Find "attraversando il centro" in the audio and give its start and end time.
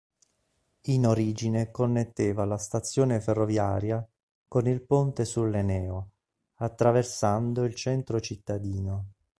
6.55-8.19